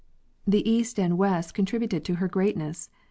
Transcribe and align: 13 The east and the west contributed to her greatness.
13 0.45 0.51
The 0.63 0.67
east 0.67 0.99
and 0.99 1.11
the 1.11 1.15
west 1.15 1.53
contributed 1.53 2.03
to 2.05 2.15
her 2.15 2.27
greatness. 2.27 2.89